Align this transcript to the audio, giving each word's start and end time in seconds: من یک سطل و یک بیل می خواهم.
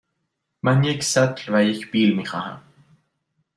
من 0.63 0.83
یک 0.83 1.03
سطل 1.03 1.53
و 1.55 1.63
یک 1.63 1.91
بیل 1.91 2.15
می 2.15 2.25
خواهم. 2.25 2.61